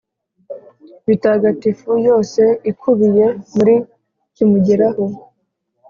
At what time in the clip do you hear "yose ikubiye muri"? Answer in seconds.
2.07-3.75